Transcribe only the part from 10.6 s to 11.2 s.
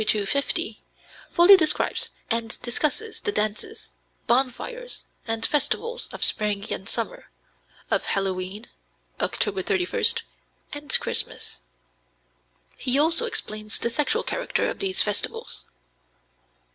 and